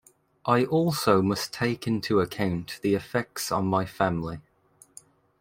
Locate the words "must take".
1.21-1.85